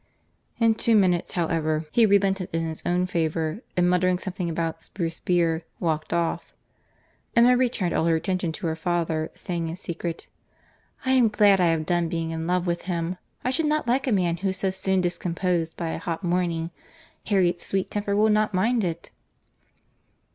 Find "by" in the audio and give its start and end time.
15.77-15.89